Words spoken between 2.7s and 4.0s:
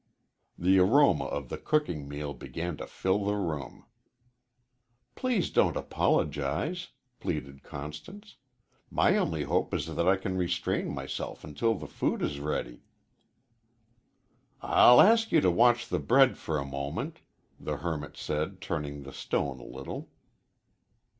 to fill the room.